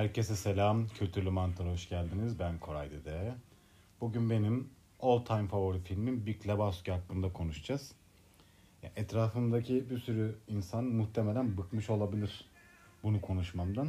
[0.00, 0.88] Herkese selam.
[0.88, 2.38] Kültürlü Mantar hoş geldiniz.
[2.38, 3.34] Ben Koray Dede.
[4.00, 7.92] Bugün benim all time favori filmim Big Lebowski hakkında konuşacağız.
[8.96, 12.44] Etrafımdaki bir sürü insan muhtemelen bıkmış olabilir
[13.02, 13.88] bunu konuşmamdan.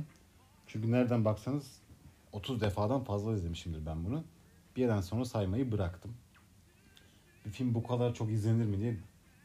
[0.67, 1.81] Çünkü nereden baksanız
[2.31, 4.23] 30 defadan fazla izlemişimdir ben bunu.
[4.75, 6.13] Bir yerden sonra saymayı bıraktım.
[7.45, 8.97] Bir film bu kadar çok izlenir mi diye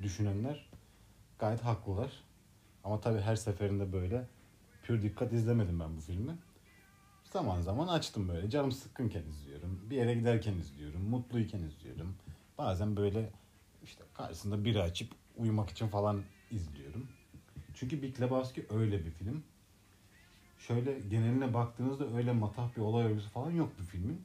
[0.02, 0.70] düşünenler
[1.38, 2.10] gayet haklılar.
[2.84, 4.26] Ama tabii her seferinde böyle
[4.82, 6.32] pür dikkat izlemedim ben bu filmi.
[7.32, 8.50] Zaman zaman açtım böyle.
[8.50, 9.80] Canım sıkkınken izliyorum.
[9.90, 11.02] Bir yere giderken izliyorum.
[11.02, 12.16] Mutluyken izliyorum.
[12.58, 13.30] Bazen böyle
[13.84, 17.08] işte karşısında biri açıp uyumak için falan izliyorum.
[17.74, 19.44] Çünkü Big Lebowski öyle bir film.
[20.58, 24.24] Şöyle geneline baktığınızda öyle matah bir olay örgüsü falan yok bu filmin.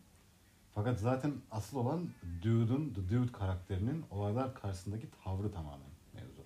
[0.74, 2.10] Fakat zaten asıl olan
[2.42, 6.42] Dude'un, The Dude karakterinin olaylar karşısındaki tavrı tamamen mevzu.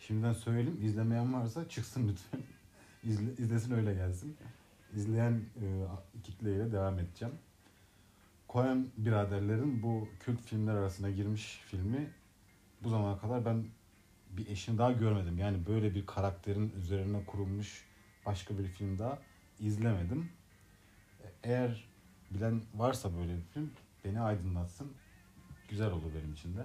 [0.00, 2.40] Şimdiden söyleyeyim, izlemeyen varsa çıksın lütfen.
[3.04, 4.36] İzle, izlesin öyle gelsin.
[4.96, 7.34] İzleyen e, kitleyle devam edeceğim.
[8.48, 12.10] Coen biraderlerin bu kült filmler arasına girmiş filmi
[12.82, 13.64] bu zamana kadar ben
[14.30, 15.38] bir eşini daha görmedim.
[15.38, 17.84] Yani böyle bir karakterin üzerine kurulmuş
[18.26, 19.18] başka bir film daha
[19.60, 20.28] izlemedim.
[21.42, 21.88] Eğer
[22.30, 23.70] bilen varsa böyle bir film
[24.04, 24.92] beni aydınlatsın.
[25.68, 26.64] Güzel olur benim için de.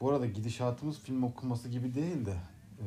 [0.00, 2.36] Bu arada gidişatımız film okuması gibi değil de
[2.80, 2.86] e,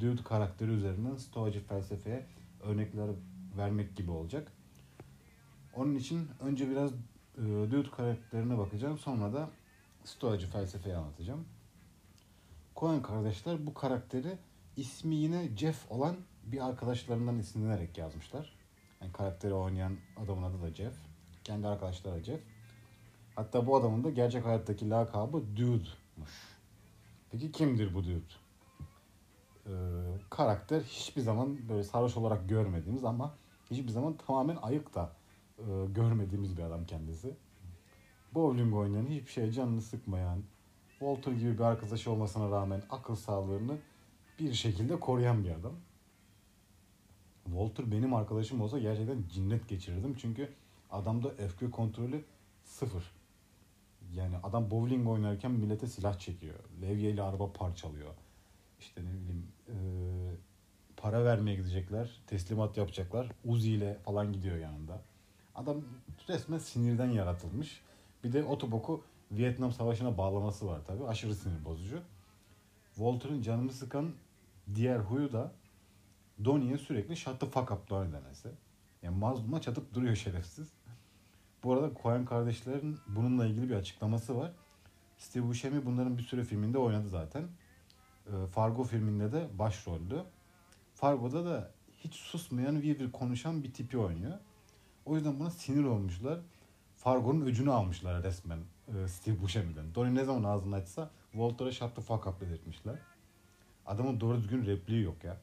[0.00, 2.26] Dude karakteri üzerinden stoacı felsefeye
[2.62, 3.08] örnekler
[3.56, 4.52] vermek gibi olacak.
[5.74, 6.90] Onun için önce biraz
[7.38, 8.98] e, Dude karakterine bakacağım.
[8.98, 9.50] Sonra da
[10.04, 11.44] stoacı felsefeyi anlatacağım.
[12.76, 14.38] Coen kardeşler bu karakteri
[14.76, 18.52] ismi yine Jeff olan bir arkadaşlarından isimlenerek yazmışlar.
[19.00, 20.94] Yani karakteri oynayan adamın adı da Jeff.
[21.44, 22.40] Kendi arkadaşları Jeff.
[23.34, 26.56] Hatta bu adamın da gerçek hayattaki lakabı Dude'muş.
[27.30, 28.20] Peki kimdir bu Dude?
[29.66, 29.70] Ee,
[30.30, 33.34] karakter hiçbir zaman böyle sarhoş olarak görmediğimiz ama
[33.70, 35.12] hiçbir zaman tamamen ayık da
[35.58, 35.62] e,
[35.94, 37.36] görmediğimiz bir adam kendisi.
[38.34, 40.42] Bowling oynayan, hiçbir şeye canını sıkmayan,
[40.88, 43.78] Walter gibi bir arkadaşı olmasına rağmen akıl sağlığını
[44.38, 45.74] bir şekilde koruyan bir adam.
[47.44, 50.16] Walter benim arkadaşım olsa gerçekten cinnet geçirirdim.
[50.18, 50.52] Çünkü
[50.90, 52.24] adamda öfke kontrolü
[52.64, 53.12] sıfır.
[54.14, 56.58] Yani adam bowling oynarken millete silah çekiyor.
[56.82, 58.14] Levyeyle araba parçalıyor.
[58.80, 59.74] İşte ne bileyim e,
[61.06, 62.20] para vermeye gidecekler.
[62.26, 63.26] Teslimat yapacaklar.
[63.44, 65.00] Uzi ile falan gidiyor yanında.
[65.54, 65.76] Adam
[66.28, 67.80] resmen sinirden yaratılmış.
[68.24, 71.04] Bir de otoboku Vietnam Savaşı'na bağlaması var tabi.
[71.04, 72.00] Aşırı sinir bozucu.
[72.94, 74.12] Walter'ın canını sıkan
[74.74, 75.52] diğer huyu da
[76.44, 78.48] Donnie'ye sürekli shut the fuck up Donnie demesi.
[79.02, 80.72] Yani mazluma çatıp duruyor şerefsiz.
[81.64, 84.52] Bu arada Coen kardeşlerin bununla ilgili bir açıklaması var.
[85.18, 87.44] Steve Buscemi bunların bir sürü filminde oynadı zaten.
[88.52, 90.24] Fargo filminde de başroldü.
[90.96, 94.38] Fargo'da da hiç susmayan vir vir konuşan bir tipi oynuyor.
[95.04, 96.40] O yüzden buna sinir olmuşlar.
[96.96, 98.58] Fargo'nun öcünü almışlar resmen
[99.08, 99.94] Steve Buscemi'den.
[99.94, 102.94] Donnie ne zaman ağzını açsa Walter'a shut the fuck up dedirtmişler.
[103.86, 105.36] Adamın doğru düzgün repliği yok ya.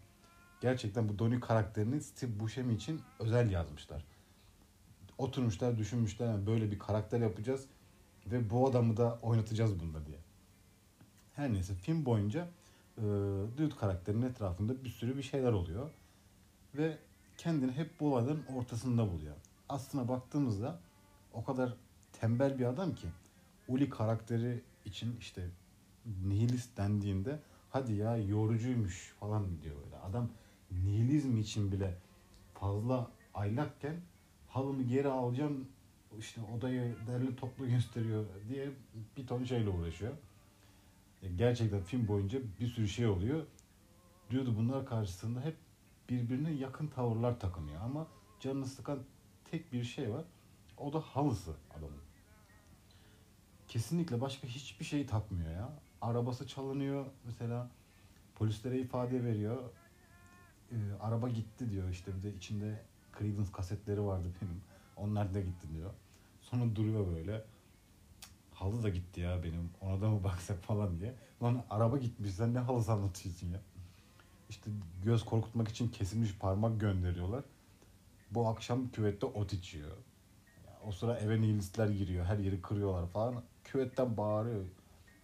[0.61, 4.05] Gerçekten bu Donnie karakterini Steve Buscemi için özel yazmışlar.
[5.17, 7.65] Oturmuşlar, düşünmüşler böyle bir karakter yapacağız
[8.25, 10.17] ve bu adamı da oynatacağız bunda diye.
[11.33, 12.47] Her neyse film boyunca
[12.97, 13.01] e,
[13.57, 15.89] Dude karakterinin etrafında bir sürü bir şeyler oluyor.
[16.75, 16.97] Ve
[17.37, 19.35] kendini hep bu olayların ortasında buluyor.
[19.69, 20.79] Aslına baktığımızda
[21.33, 21.73] o kadar
[22.13, 23.07] tembel bir adam ki
[23.67, 25.49] Uli karakteri için işte
[26.25, 27.39] nihilist dendiğinde
[27.69, 29.97] hadi ya yorucuymuş falan diyor böyle.
[29.97, 30.29] Adam
[30.71, 31.97] nihilizm için bile
[32.53, 33.95] fazla aylakken
[34.47, 35.67] halımı geri alacağım
[36.19, 38.69] işte odayı derli toplu gösteriyor diye
[39.17, 40.13] bir ton şeyle uğraşıyor.
[41.35, 43.45] Gerçekten film boyunca bir sürü şey oluyor.
[44.29, 45.55] Diyordu bunlar karşısında hep
[46.09, 48.07] birbirine yakın tavırlar takınıyor ama
[48.39, 48.99] canını sıkan
[49.51, 50.25] tek bir şey var.
[50.77, 52.01] O da halısı adamın.
[53.67, 55.69] Kesinlikle başka hiçbir şeyi takmıyor ya.
[56.01, 57.69] Arabası çalınıyor mesela.
[58.35, 59.57] Polislere ifade veriyor.
[60.71, 62.83] Ee, araba gitti diyor işte bir de içinde
[63.19, 64.61] Creedence kasetleri vardı benim.
[64.97, 65.93] Onlar da gitti diyor.
[66.41, 67.43] Sonra duruyor böyle.
[68.53, 69.69] Halı da gitti ya benim.
[69.81, 71.15] Ona da mı baksak falan diye.
[71.43, 73.59] Lan araba gitmiş sen ne halısı anlatıyorsun ya.
[74.49, 74.71] İşte
[75.03, 77.43] göz korkutmak için kesilmiş parmak gönderiyorlar.
[78.31, 79.97] Bu akşam küvette ot içiyor.
[80.87, 82.25] O sıra eve nihilistler giriyor.
[82.25, 83.43] Her yeri kırıyorlar falan.
[83.63, 84.65] Küvetten bağırıyor.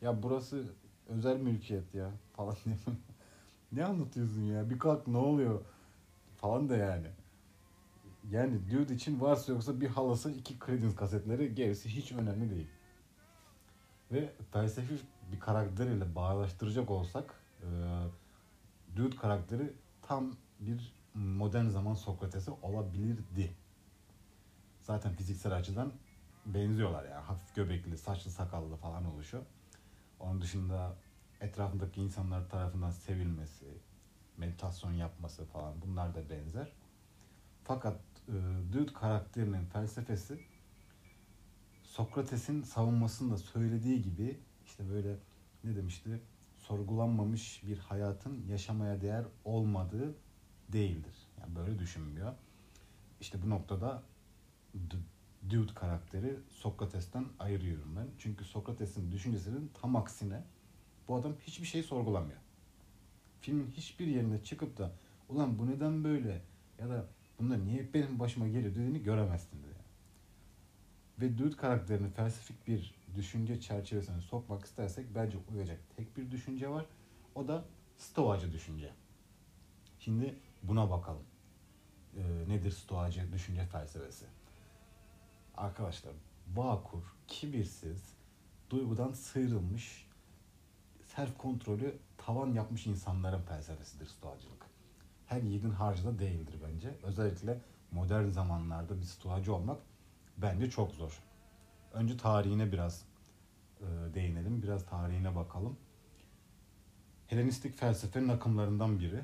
[0.02, 0.66] Ya burası
[1.08, 2.76] özel mülkiyet ya falan diye.
[3.72, 4.70] ne anlatıyorsun ya?
[4.70, 5.62] Bir kalk ne oluyor?
[6.38, 7.08] Falan da yani.
[8.32, 12.68] Yani Dude için varsa yoksa bir halası iki Creedence kasetleri gerisi hiç önemli değil.
[14.12, 14.94] Ve felsefi
[15.32, 17.68] bir karakteriyle bağlaştıracak olsak e,
[18.96, 23.54] Dude karakteri tam bir modern zaman Sokrates'i olabilirdi.
[24.82, 25.94] Zaten fiziksel açıdan
[26.46, 27.24] benziyorlar yani.
[27.24, 29.44] Hafif göbekli, saçlı, sakallı falan oluşu.
[30.20, 30.96] Onun dışında
[31.42, 33.66] etrafındaki insanlar tarafından sevilmesi,
[34.38, 36.72] meditasyon yapması falan bunlar da benzer.
[37.64, 38.34] Fakat e,
[38.74, 40.40] Dude karakterinin felsefesi
[41.90, 45.16] Sokrates'in savunmasında söylediği gibi işte böyle
[45.64, 46.22] ne demişti?
[46.58, 50.16] Sorgulanmamış bir hayatın yaşamaya değer olmadığı
[50.70, 51.16] değildir.
[51.42, 52.34] Yani böyle düşünmüyor.
[53.22, 54.04] İşte bu noktada
[55.50, 58.08] Dude karakteri Sokrates'ten ayırıyorum ben.
[58.18, 60.44] Çünkü Sokrates'in düşüncesinin tam aksine
[61.08, 62.40] bu adam hiçbir şey sorgulamıyor.
[63.42, 64.92] Filmin hiçbir yerinde çıkıp da
[65.30, 66.42] ulan bu neden böyle
[66.80, 67.08] ya da
[67.40, 69.69] bunlar niye benim başıma geliyor dediğini göremezsin diye.
[71.22, 76.86] Ve Dude karakterini felsefik bir düşünce çerçevesine sokmak istersek bence uyacak tek bir düşünce var.
[77.36, 77.66] O da
[77.98, 78.94] stoacı düşünce.
[80.00, 81.24] Şimdi buna bakalım.
[82.18, 84.26] Ee, nedir stoacı düşünce felsefesi?
[85.58, 86.14] Arkadaşlar
[86.48, 88.14] Bağkur, kibirsiz,
[88.70, 90.08] duygudan sıyrılmış,
[91.16, 94.66] self kontrolü tavan yapmış insanların felsefesidir stoacılık.
[95.26, 96.98] Her yiğidin harcı da değildir bence.
[97.04, 97.62] Özellikle
[97.92, 99.80] modern zamanlarda bir stoacı olmak
[100.42, 101.20] bence çok zor.
[101.94, 103.06] Önce tarihine biraz
[103.82, 105.78] e, değinelim, biraz tarihine bakalım.
[107.28, 109.22] Helenistik felsefenin akımlarından biri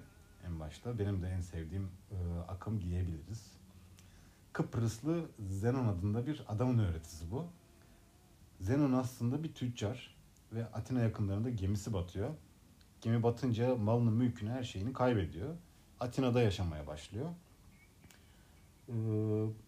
[0.48, 1.00] en başta.
[1.00, 3.52] Benim de en sevdiğim e, akım diyebiliriz.
[4.54, 7.46] Kıbrıslı Zenon adında bir adamın öğretisi bu.
[8.60, 10.16] Zenon aslında bir tüccar
[10.52, 12.30] ve Atina yakınlarında gemisi batıyor.
[13.02, 15.56] Gemi batınca malını, mülkünü, her şeyini kaybediyor.
[16.00, 17.30] Atina'da yaşamaya başlıyor.
[18.90, 18.94] Ee,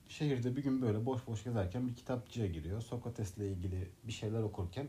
[0.09, 2.81] şehirde bir gün böyle boş boş gezerken bir kitapçıya giriyor.
[2.81, 4.87] Sokrates'le ilgili bir şeyler okurken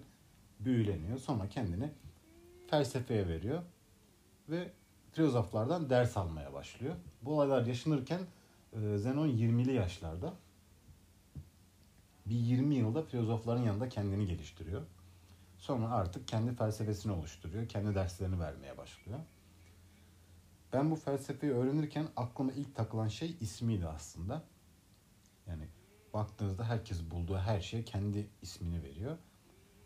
[0.61, 1.19] büyüleniyor.
[1.19, 1.91] Sonra kendini
[2.71, 3.63] felsefeye veriyor
[4.49, 4.73] ve
[5.13, 6.95] filozoflardan ders almaya başlıyor.
[7.23, 8.21] Bu olaylar yaşanırken
[8.73, 10.35] e, Zenon 20'li yaşlarda.
[12.27, 14.83] Bir 20 yılda filozofların yanında kendini geliştiriyor.
[15.59, 17.69] Sonra artık kendi felsefesini oluşturuyor.
[17.69, 19.19] Kendi derslerini vermeye başlıyor.
[20.73, 24.43] Ben bu felsefeyi öğrenirken aklıma ilk takılan şey ismiydi aslında.
[25.49, 25.69] Yani
[26.15, 29.19] baktığınızda herkes bulduğu her şeye kendi ismini veriyor.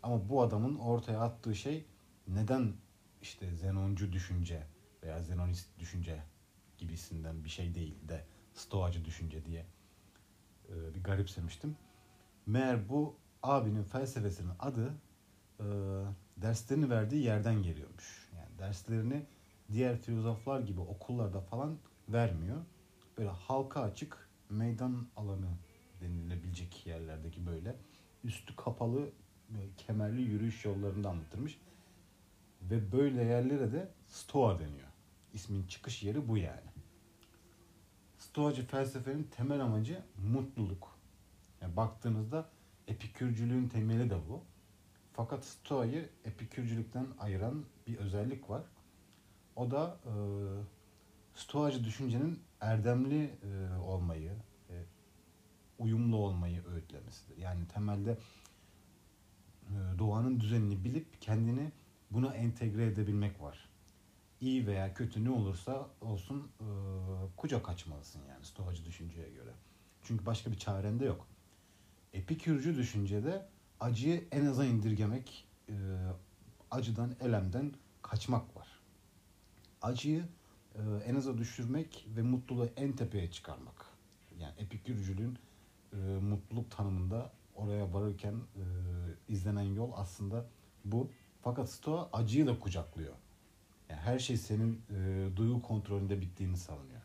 [0.03, 1.85] Ama bu adamın ortaya attığı şey
[2.27, 2.73] neden
[3.21, 4.67] işte Zenoncu düşünce
[5.03, 6.23] veya Zenonist düşünce
[6.77, 9.65] gibisinden bir şey değil de Stoacı düşünce diye
[10.69, 11.77] e, bir garipsemiştim.
[12.45, 14.93] Meğer bu abinin felsefesinin adı
[15.59, 15.65] e,
[16.37, 18.29] derslerini verdiği yerden geliyormuş.
[18.35, 19.25] Yani derslerini
[19.71, 21.77] diğer filozoflar gibi okullarda falan
[22.09, 22.57] vermiyor.
[23.17, 25.49] Böyle halka açık meydan alanı
[26.01, 27.75] denilebilecek yerlerdeki böyle
[28.23, 29.09] üstü kapalı
[29.77, 31.57] kemerli yürüyüş yollarında anlatırmış.
[32.61, 34.87] Ve böyle yerlere de Stoa deniyor.
[35.33, 36.73] İsmin çıkış yeri bu yani.
[38.17, 40.97] Stoacı felsefenin temel amacı mutluluk.
[41.61, 42.49] Yani baktığınızda
[42.87, 44.43] epikürcülüğün temeli de bu.
[45.13, 48.63] Fakat Stoa'yı epikürcülükten ayıran bir özellik var.
[49.55, 50.13] O da e,
[51.35, 54.31] Stoacı düşüncenin erdemli e, olmayı,
[54.69, 54.75] e,
[55.79, 57.37] uyumlu olmayı öğütlemesidir.
[57.37, 58.17] Yani temelde
[59.63, 61.71] e, doğanın düzenini bilip kendini
[62.11, 63.73] buna entegre edebilmek var
[64.43, 66.65] iyi veya kötü ne olursa olsun e,
[67.37, 69.53] kucak açmalısın yani stoacı düşünceye göre.
[70.03, 71.27] Çünkü başka bir çaren de yok.
[72.13, 73.47] Epikürcü düşüncede
[73.79, 75.73] acıyı en aza indirgemek, e,
[76.71, 78.67] acıdan, elemden kaçmak var.
[79.81, 80.23] Acıyı
[80.75, 83.85] e, en aza düşürmek ve mutluluğu en tepeye çıkarmak.
[84.39, 85.37] Yani epikürcülüğün
[85.93, 88.63] e, mutluluk tanımında oraya varırken e,
[89.27, 90.45] izlenen yol aslında
[90.85, 91.09] bu.
[91.41, 93.13] Fakat Stoa acıyı da kucaklıyor.
[93.89, 97.01] Yani her şey senin e, duygu kontrolünde bittiğini savunuyor.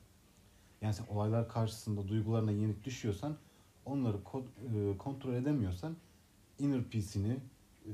[0.81, 3.37] Yani sen olaylar karşısında duygularına yenik düşüyorsan,
[3.85, 5.97] onları ko- e, kontrol edemiyorsan
[6.59, 7.37] inner peace'ini,
[7.87, 7.91] e,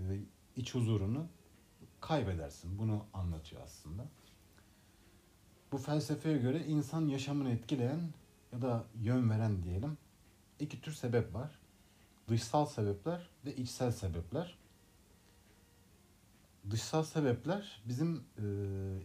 [0.56, 1.26] iç huzurunu
[2.00, 2.78] kaybedersin.
[2.78, 4.06] Bunu anlatıyor aslında.
[5.74, 8.00] Bu felsefeye göre insan yaşamını etkileyen
[8.52, 9.98] ya da yön veren diyelim
[10.60, 11.58] iki tür sebep var.
[12.28, 14.58] Dışsal sebepler ve içsel sebepler
[16.70, 18.44] dışsal sebepler bizim e,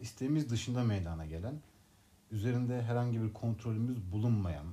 [0.01, 1.59] isteğimiz dışında meydana gelen,
[2.31, 4.67] üzerinde herhangi bir kontrolümüz bulunmayan,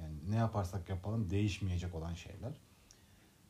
[0.00, 2.52] yani ne yaparsak yapalım değişmeyecek olan şeyler.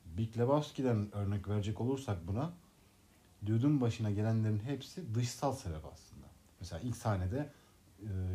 [0.04, 2.52] Big Lebowski'den örnek verecek olursak buna,
[3.46, 6.26] Dude'un başına gelenlerin hepsi dışsal sebep aslında.
[6.60, 7.59] Mesela ilk sahnede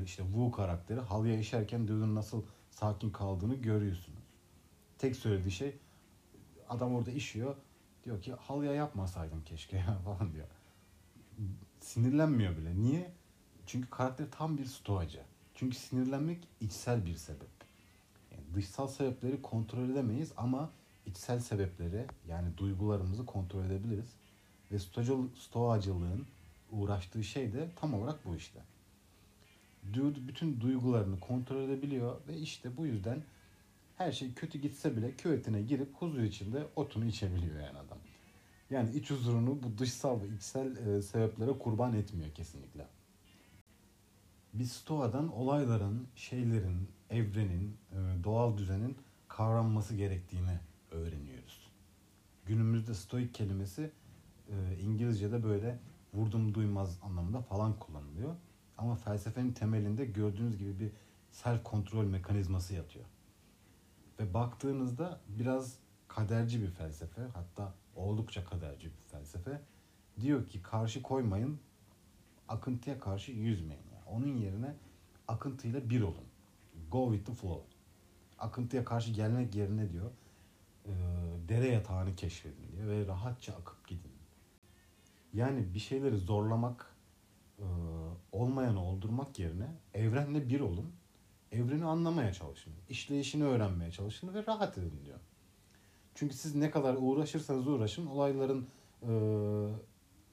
[0.06, 4.24] işte Wu karakteri halıya işerken Dude'un nasıl sakin kaldığını görüyorsunuz.
[4.98, 5.76] Tek söylediği şey
[6.70, 7.56] adam orada işiyor
[8.06, 10.48] Diyor ki halıya yapmasaydım keşke falan diyor.
[11.80, 12.80] Sinirlenmiyor bile.
[12.80, 13.12] Niye?
[13.66, 15.22] Çünkü karakter tam bir stoacı.
[15.56, 17.50] Çünkü sinirlenmek içsel bir sebep.
[18.32, 20.70] Yani dışsal sebepleri kontrol edemeyiz ama
[21.06, 24.10] içsel sebepleri yani duygularımızı kontrol edebiliriz.
[24.72, 24.80] Ve
[25.36, 26.26] stoacılığın
[26.72, 28.60] uğraştığı şey de tam olarak bu işte.
[29.94, 33.24] Dude bütün duygularını kontrol edebiliyor ve işte bu yüzden
[33.96, 37.98] her şey kötü gitse bile küvetine girip huzur içinde otunu içebiliyor yani adam.
[38.70, 42.88] Yani iç huzurunu bu dışsal ve içsel e, sebeplere kurban etmiyor kesinlikle.
[44.54, 50.60] Biz Stoa'dan olayların, şeylerin, evrenin, e, doğal düzenin kavranması gerektiğini
[50.92, 51.72] öğreniyoruz.
[52.46, 53.92] Günümüzde stoik kelimesi
[54.50, 55.80] e, İngilizce'de böyle
[56.14, 58.36] vurdum duymaz anlamında falan kullanılıyor.
[58.78, 60.92] Ama felsefenin temelinde gördüğünüz gibi bir
[61.32, 63.06] self kontrol mekanizması yatıyor.
[64.20, 65.78] Ve baktığınızda biraz
[66.08, 69.62] kaderci bir felsefe, hatta oldukça kaderci bir felsefe.
[70.22, 71.60] Diyor ki karşı koymayın,
[72.48, 73.84] akıntıya karşı yüzmeyin.
[73.94, 74.76] Yani onun yerine
[75.28, 76.26] akıntıyla bir olun.
[76.92, 77.64] Go with the flow.
[78.40, 80.12] Akıntıya karşı gelmek yerine diyor,
[80.86, 80.92] e,
[81.50, 84.12] dere yatağını keşfedin diyor ve rahatça akıp gidin.
[85.34, 86.95] Yani bir şeyleri zorlamak,
[88.32, 90.92] olmayanı oldurmak yerine evrenle bir olun.
[91.52, 92.74] Evreni anlamaya çalışın.
[92.90, 95.20] işleyişini öğrenmeye çalışın ve rahat edin diyor.
[96.16, 98.68] Çünkü siz ne kadar uğraşırsanız uğraşın olayların
[99.02, 99.12] e,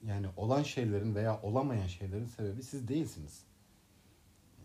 [0.06, 3.44] yani olan şeylerin veya olamayan şeylerin sebebi siz değilsiniz.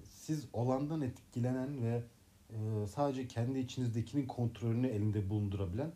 [0.04, 2.04] Siz olandan etkilenen ve
[2.50, 5.92] e, sadece kendi içinizdekinin kontrolünü elinde bulundurabilen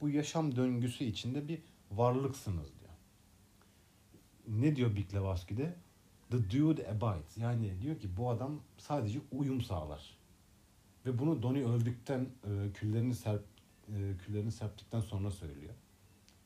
[0.00, 2.92] bu yaşam döngüsü içinde bir varlıksınız diyor.
[4.48, 5.85] Ne diyor Big Lebowski'de?
[6.30, 7.38] The dude abides.
[7.38, 10.16] Yani diyor ki bu adam sadece uyum sağlar.
[11.06, 13.44] Ve bunu Donnie öldükten e, küllerini serp
[13.88, 15.74] e, küllerini serptikten sonra söylüyor.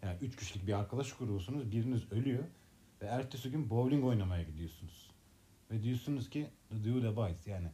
[0.02, 1.72] Yani üç kişilik bir arkadaş grubusunuz.
[1.72, 2.44] Biriniz ölüyor
[3.02, 5.10] ve ertesi gün bowling oynamaya gidiyorsunuz.
[5.70, 7.46] Ve diyorsunuz ki the dude abides.
[7.46, 7.68] Yani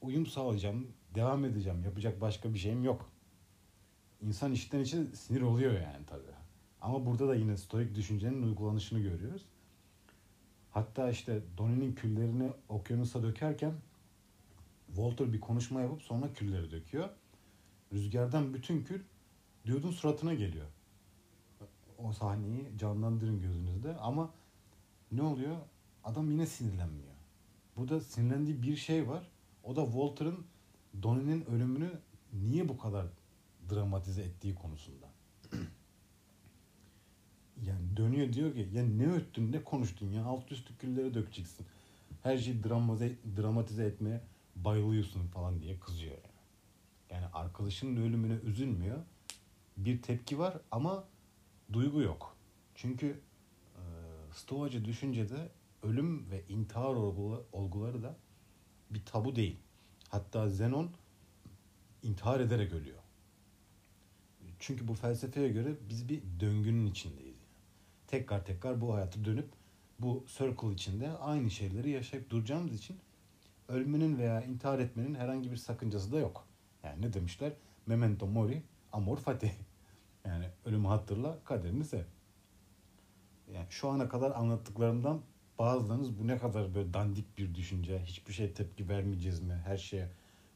[0.00, 1.84] uyum sağlayacağım, devam edeceğim.
[1.84, 3.10] Yapacak başka bir şeyim yok.
[4.22, 6.34] İnsan içten içe sinir oluyor yani tabii.
[6.80, 9.42] Ama burada da yine stoik düşüncenin uygulanışını görüyoruz.
[10.74, 13.72] Hatta işte Donnie'nin küllerini okyanusa dökerken
[14.86, 17.08] Walter bir konuşma yapıp sonra külleri döküyor.
[17.92, 19.02] Rüzgardan bütün kül
[19.66, 20.66] Dude'un suratına geliyor.
[21.98, 24.30] O sahneyi canlandırın gözünüzde ama
[25.12, 25.56] ne oluyor?
[26.04, 27.14] Adam yine sinirlenmiyor.
[27.76, 29.30] Burada sinirlendiği bir şey var.
[29.62, 30.46] O da Walter'ın
[31.02, 31.90] Donnie'nin ölümünü
[32.32, 33.06] niye bu kadar
[33.70, 35.13] dramatize ettiği konusunda.
[37.66, 41.66] Yani dönüyor diyor ki ya ne öttün ne konuştun ya alt üstü külleri dökeceksin.
[42.22, 44.20] Her şeyi dramatize, dramatize etmeye
[44.56, 46.34] bayılıyorsun falan diye kızıyor yani.
[47.10, 48.98] Yani arkadaşının ölümüne üzülmüyor.
[49.76, 51.04] Bir tepki var ama
[51.72, 52.36] duygu yok.
[52.74, 53.20] Çünkü
[53.76, 53.82] e,
[54.32, 55.50] Stoacı düşüncede
[55.82, 56.94] ölüm ve intihar
[57.52, 58.16] olguları da
[58.90, 59.56] bir tabu değil.
[60.08, 60.90] Hatta Zenon
[62.02, 62.98] intihar ederek ölüyor.
[64.58, 67.23] Çünkü bu felsefeye göre biz bir döngünün içindeyiz.
[68.06, 69.48] Tekrar tekrar bu hayatı dönüp
[69.98, 72.96] bu circle içinde aynı şeyleri yaşayıp duracağımız için
[73.68, 76.46] ölmenin veya intihar etmenin herhangi bir sakıncası da yok.
[76.82, 77.52] Yani ne demişler?
[77.86, 79.52] Memento mori, amor fati.
[80.26, 82.04] Yani ölümü hatırla, kaderini sev.
[83.54, 85.20] Yani şu ana kadar anlattıklarımdan
[85.58, 90.08] bazılarınız bu ne kadar böyle dandik bir düşünce, hiçbir şey tepki vermeyeceğiz mi, her şeye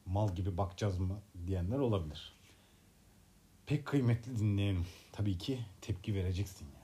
[0.06, 2.32] mal gibi bakacağız mı diyenler olabilir.
[3.66, 4.86] Pek kıymetli dinleyenim.
[5.12, 6.77] Tabii ki tepki vereceksin.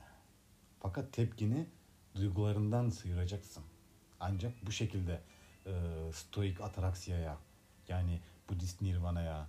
[0.85, 1.67] Fakat tepkini
[2.15, 3.63] duygularından sıyıracaksın.
[4.19, 5.21] Ancak bu şekilde
[5.65, 5.71] e,
[6.13, 7.37] stoik ataraksiyaya
[7.87, 9.47] yani Budist nirvanaya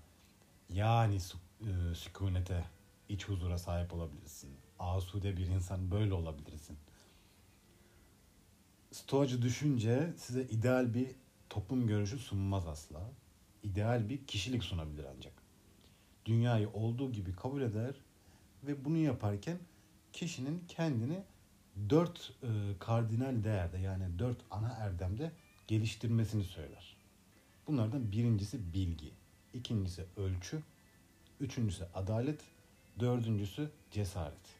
[0.68, 2.64] yani e, sükunete,
[3.08, 4.50] iç huzura sahip olabilirsin.
[4.78, 6.78] Asude bir insan böyle olabilirsin.
[8.92, 11.08] Stoacı düşünce size ideal bir
[11.50, 13.10] toplum görüşü sunmaz asla.
[13.62, 15.34] İdeal bir kişilik sunabilir ancak.
[16.24, 17.94] Dünyayı olduğu gibi kabul eder
[18.62, 19.58] ve bunu yaparken
[20.16, 21.22] kişinin kendini
[21.90, 25.32] dört e, kardinal değerde yani dört ana erdemde
[25.66, 26.96] geliştirmesini söyler.
[27.66, 29.12] Bunlardan birincisi bilgi,
[29.54, 30.62] ikincisi ölçü,
[31.40, 32.40] üçüncüsü adalet,
[33.00, 34.56] dördüncüsü cesaret.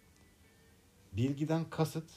[1.12, 2.10] Bilgiden kasıt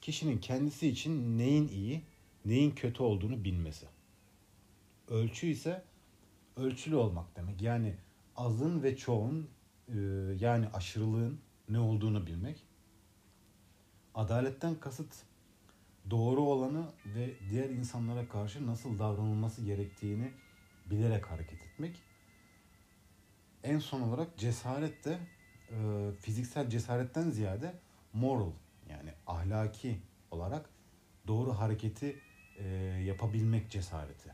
[0.00, 2.02] kişinin kendisi için neyin iyi,
[2.44, 3.86] neyin kötü olduğunu bilmesi.
[5.08, 5.84] Ölçü ise
[6.56, 7.62] ölçülü olmak demek.
[7.62, 7.96] Yani
[8.36, 9.50] azın ve çoğun
[9.88, 9.98] e,
[10.40, 11.40] yani aşırılığın
[11.72, 12.66] ne olduğunu bilmek.
[14.14, 15.14] Adaletten kasıt
[16.10, 20.32] doğru olanı ve diğer insanlara karşı nasıl davranılması gerektiğini
[20.90, 22.02] bilerek hareket etmek.
[23.62, 25.18] En son olarak cesaret de
[25.70, 27.74] e, fiziksel cesaretten ziyade
[28.12, 28.52] moral
[28.88, 30.00] yani ahlaki
[30.30, 30.70] olarak
[31.26, 32.16] doğru hareketi
[32.58, 32.66] e,
[33.06, 34.28] yapabilmek cesareti.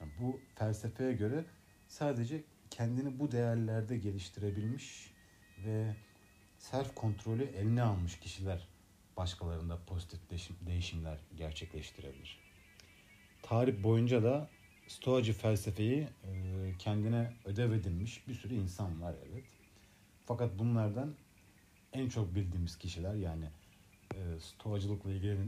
[0.00, 1.44] Yani bu felsefeye göre
[1.88, 5.14] sadece kendini bu değerlerde geliştirebilmiş
[5.64, 5.96] ve
[6.60, 8.68] self kontrolü eline almış kişiler
[9.16, 10.20] başkalarında pozitif
[10.66, 12.38] değişimler gerçekleştirebilir.
[13.42, 14.50] Tarih boyunca da
[14.88, 19.44] Stoacı felsefeyi e, kendine ödev edinmiş bir sürü insan var evet.
[20.26, 21.14] Fakat bunlardan
[21.92, 23.50] en çok bildiğimiz kişiler yani
[24.14, 25.38] e, Stoacılıkla ilgili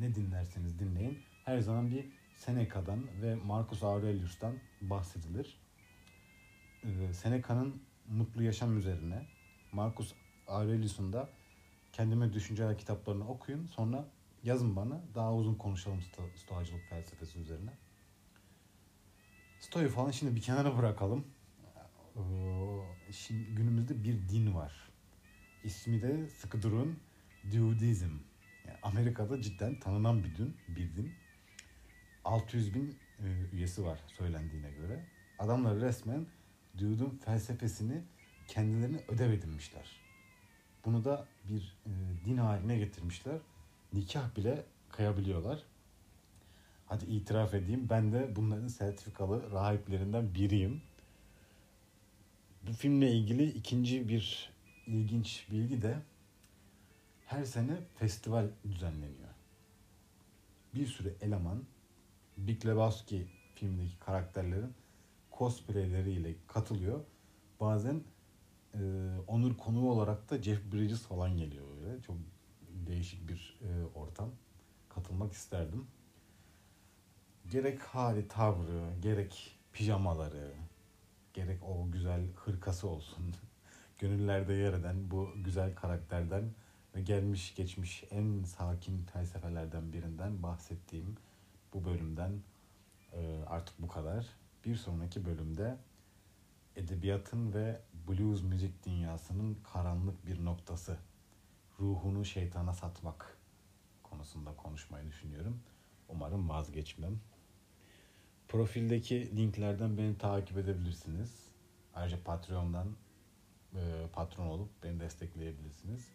[0.00, 5.60] ne dinlerseniz dinleyin her zaman bir Seneca'dan ve Marcus Aurelius'tan bahsedilir.
[6.84, 9.26] E, Seneca'nın mutlu yaşam üzerine
[9.72, 10.14] Marcus
[10.50, 11.14] Aurelius'un
[11.92, 14.04] kendime düşünceler kitaplarını okuyun sonra
[14.42, 17.70] yazın bana daha uzun konuşalım sto- stoacılık felsefesi üzerine.
[19.60, 21.26] Stoyu falan şimdi bir kenara bırakalım.
[23.10, 24.90] Şimdi günümüzde bir din var.
[25.64, 26.98] İsmi de sıkı durun
[27.52, 28.10] Duodizm.
[28.66, 31.12] Yani Amerika'da cidden tanınan bir din, bir din.
[32.24, 35.06] 600 bin e, üyesi var söylendiğine göre.
[35.38, 36.26] Adamlar resmen
[36.78, 38.02] Dude'un felsefesini
[38.48, 40.09] kendilerine ödev edinmişler.
[40.84, 41.90] Bunu da bir e,
[42.24, 43.38] din haline getirmişler.
[43.92, 45.62] Nikah bile kayabiliyorlar.
[46.86, 50.82] Hadi itiraf edeyim ben de bunların sertifikalı rahiplerinden biriyim.
[52.62, 54.50] Bu filmle ilgili ikinci bir
[54.86, 55.98] ilginç bilgi de
[57.26, 59.28] her sene festival düzenleniyor.
[60.74, 61.62] Bir sürü eleman
[62.36, 64.74] Big Lebowski filmdeki karakterlerin
[65.38, 67.00] cosplayleriyle katılıyor.
[67.60, 68.00] Bazen
[68.74, 68.80] e,
[69.40, 72.02] onur konuğu olarak da Jeff Bridges falan geliyor böyle.
[72.02, 72.16] Çok
[72.86, 74.30] değişik bir e, ortam.
[74.88, 75.86] Katılmak isterdim.
[77.50, 80.52] Gerek hali tavrı, gerek pijamaları,
[81.34, 83.34] gerek o güzel hırkası olsun.
[83.98, 86.44] Gönüllerde yer eden bu güzel karakterden
[86.94, 91.16] ve gelmiş geçmiş en sakin felsefelerden birinden bahsettiğim
[91.74, 92.32] bu bölümden
[93.12, 94.26] e, artık bu kadar.
[94.64, 95.76] Bir sonraki bölümde
[96.76, 100.98] edebiyatın ve blues müzik dünyasının karanlık bir noktası,
[101.80, 103.38] ruhunu şeytana satmak
[104.02, 105.60] konusunda konuşmayı düşünüyorum.
[106.08, 107.20] Umarım vazgeçmem.
[108.48, 111.48] Profildeki linklerden beni takip edebilirsiniz.
[111.94, 112.88] Ayrıca Patreon'dan
[113.74, 116.08] e, patron olup beni destekleyebilirsiniz.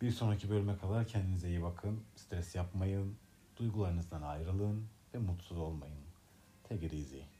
[0.00, 2.00] Bir sonraki bölüme kadar kendinize iyi bakın.
[2.16, 3.16] Stres yapmayın.
[3.56, 6.04] Duygularınızdan ayrılın ve mutsuz olmayın.
[6.68, 7.33] Take it easy.